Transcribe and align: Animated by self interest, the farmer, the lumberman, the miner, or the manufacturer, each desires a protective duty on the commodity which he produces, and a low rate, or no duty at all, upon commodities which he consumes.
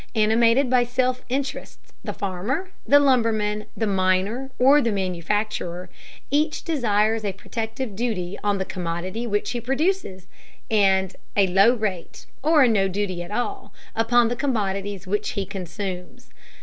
Animated 0.15 0.67
by 0.67 0.83
self 0.83 1.21
interest, 1.29 1.77
the 2.03 2.11
farmer, 2.11 2.71
the 2.87 2.99
lumberman, 2.99 3.67
the 3.77 3.85
miner, 3.85 4.49
or 4.57 4.81
the 4.81 4.91
manufacturer, 4.91 5.91
each 6.31 6.63
desires 6.63 7.23
a 7.23 7.33
protective 7.33 7.95
duty 7.95 8.35
on 8.43 8.57
the 8.57 8.65
commodity 8.65 9.27
which 9.27 9.51
he 9.51 9.61
produces, 9.61 10.25
and 10.71 11.15
a 11.37 11.45
low 11.45 11.75
rate, 11.75 12.25
or 12.41 12.67
no 12.67 12.87
duty 12.87 13.21
at 13.21 13.29
all, 13.29 13.75
upon 13.95 14.35
commodities 14.37 15.05
which 15.05 15.29
he 15.33 15.45
consumes. 15.45 16.31